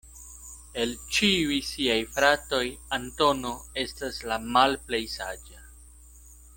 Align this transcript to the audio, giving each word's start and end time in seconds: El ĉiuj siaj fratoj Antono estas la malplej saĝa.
El 0.83 0.93
ĉiuj 1.17 1.57
siaj 1.67 1.97
fratoj 2.15 2.63
Antono 2.99 3.53
estas 3.85 4.21
la 4.33 4.41
malplej 4.57 5.03
saĝa. 5.19 5.65